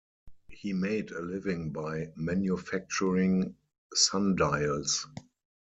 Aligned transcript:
He 0.49 0.73
made 0.73 1.11
a 1.11 1.21
living 1.21 1.71
by 1.71 2.07
manufacturing 2.15 3.55
sundials. 3.93 5.05